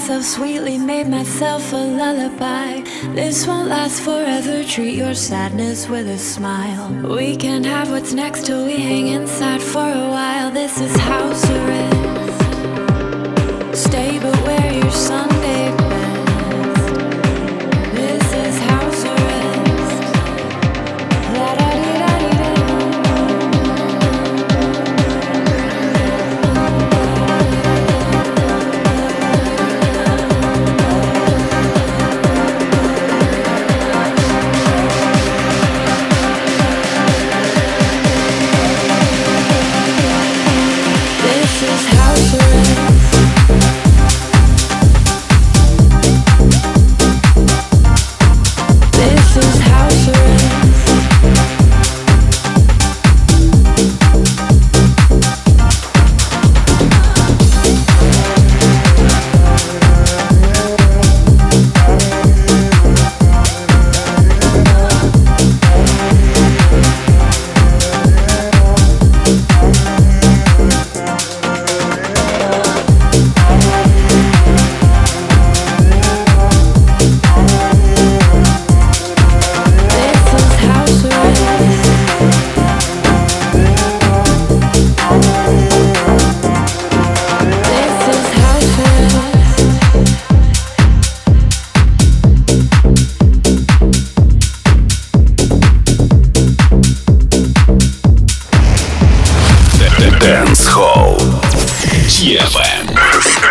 myself 0.00 0.24
sweetly, 0.24 0.78
made 0.78 1.06
myself 1.06 1.74
a 1.74 1.76
lullaby. 1.76 2.80
This 3.14 3.46
won't 3.46 3.68
last 3.68 4.00
forever, 4.00 4.64
treat 4.64 4.96
your 4.96 5.12
sadness 5.12 5.90
with 5.90 6.08
a 6.08 6.16
smile. 6.16 6.88
We 7.14 7.36
can't 7.36 7.66
have 7.66 7.90
what's 7.90 8.14
next 8.14 8.46
till 8.46 8.64
we 8.64 8.78
hang 8.78 9.08
inside 9.08 9.60
for 9.60 9.86
a 9.86 10.08
while. 10.08 10.50
This 10.50 10.80
is 10.80 10.96
house 10.96 11.44
arrest. 11.50 12.19
Dance 100.20 100.66
Hall. 100.66 101.16
DFM. 102.06 103.49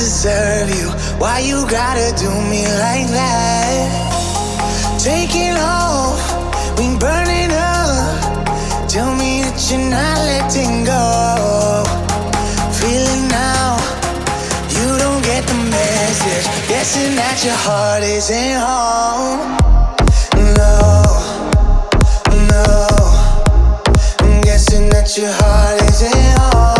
deserve 0.00 0.70
you. 0.70 0.88
Why 1.20 1.40
you 1.40 1.68
gotta 1.68 2.08
do 2.16 2.30
me 2.48 2.64
like 2.80 3.06
that? 3.12 3.84
Taking 4.98 5.56
off, 5.60 6.16
we 6.78 6.96
burning 6.96 7.52
up. 7.52 8.88
Tell 8.88 9.12
me 9.14 9.44
that 9.44 9.60
you're 9.68 9.90
not 9.92 10.16
letting 10.30 10.84
go. 10.88 11.04
Feeling 12.80 13.28
now, 13.28 13.76
you 14.72 14.88
don't 15.02 15.22
get 15.22 15.44
the 15.44 15.58
message. 15.68 16.46
Guessing 16.72 17.14
that 17.20 17.44
your 17.44 17.60
heart 17.66 18.02
isn't 18.02 18.56
home. 18.56 19.40
No, 20.56 20.80
no. 22.48 22.66
I'm 24.24 24.40
guessing 24.40 24.88
that 24.88 25.12
your 25.18 25.32
heart 25.40 25.76
isn't 25.92 26.38
home. 26.40 26.79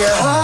your 0.00 0.08
heart 0.08 0.39